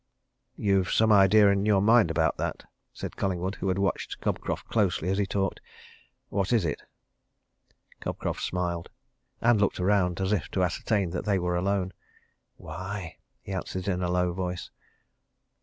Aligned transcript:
"You've 0.55 0.89
some 0.91 1.11
idea 1.11 1.49
in 1.51 1.63
your 1.63 1.79
mind 1.79 2.09
about 2.09 2.37
that," 2.37 2.63
said 2.91 3.15
Collingwood, 3.15 3.53
who 3.61 3.67
had 3.67 3.77
watched 3.77 4.19
Cobcroft 4.19 4.67
closely 4.67 5.09
as 5.09 5.19
he 5.19 5.27
talked. 5.27 5.61
"What 6.29 6.51
is 6.51 6.65
it?" 6.65 6.81
Cobcroft 7.99 8.41
smiled 8.41 8.89
and 9.41 9.61
looked 9.61 9.77
round 9.77 10.19
as 10.19 10.31
if 10.33 10.49
to 10.53 10.63
ascertain 10.63 11.11
that 11.11 11.25
they 11.25 11.37
were 11.37 11.55
alone. 11.55 11.93
"Why!" 12.57 13.19
he 13.43 13.51
answered 13.53 13.87
in 13.87 14.01
a 14.01 14.09
low 14.09 14.33
voice. 14.33 14.71